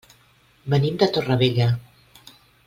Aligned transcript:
Venim 0.73 0.97
de 1.03 1.09
Torrevella. 1.19 1.69